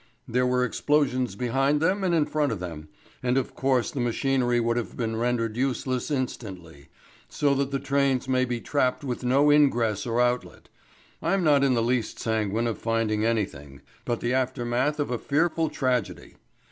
[0.27, 2.89] There were explosions behind them and in front of them,
[3.21, 6.87] and of course the machinery would have been rendered useless instantly,
[7.29, 10.69] so that the trains may be trapped with no ingress or outlet.
[11.21, 15.69] I'm not in the least sanguine of finding anything, but the aftermath of a fearful
[15.69, 16.33] tragedy.